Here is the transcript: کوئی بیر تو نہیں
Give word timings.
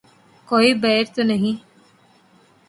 کوئی 0.47 0.69
بیر 0.81 1.03
تو 1.15 1.21
نہیں 1.23 1.55